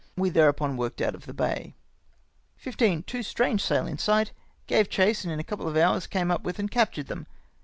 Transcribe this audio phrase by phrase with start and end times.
[0.17, 1.75] We thereupon worked out of the bay.
[2.57, 4.31] "15.— Two strange sail in sight.
[4.65, 7.27] Gave chase, and in a couple of hours came up with and captured them.